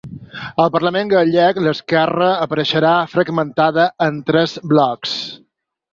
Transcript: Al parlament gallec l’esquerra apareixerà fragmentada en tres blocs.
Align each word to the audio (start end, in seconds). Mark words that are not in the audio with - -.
Al 0.61 0.69
parlament 0.75 1.11
gallec 1.11 1.59
l’esquerra 1.67 2.31
apareixerà 2.47 2.95
fragmentada 3.15 3.87
en 4.07 4.19
tres 4.31 4.57
blocs. 4.73 5.17